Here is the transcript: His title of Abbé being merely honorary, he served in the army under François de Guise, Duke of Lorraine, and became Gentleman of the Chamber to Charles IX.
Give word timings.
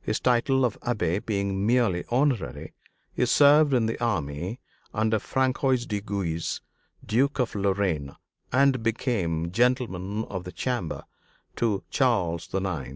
His 0.00 0.20
title 0.20 0.64
of 0.64 0.78
Abbé 0.82 1.26
being 1.26 1.66
merely 1.66 2.04
honorary, 2.08 2.72
he 3.12 3.26
served 3.26 3.74
in 3.74 3.86
the 3.86 3.98
army 4.00 4.60
under 4.94 5.18
François 5.18 5.88
de 5.88 6.00
Guise, 6.00 6.60
Duke 7.04 7.40
of 7.40 7.56
Lorraine, 7.56 8.14
and 8.52 8.84
became 8.84 9.50
Gentleman 9.50 10.22
of 10.26 10.44
the 10.44 10.52
Chamber 10.52 11.02
to 11.56 11.82
Charles 11.90 12.48
IX. 12.54 12.90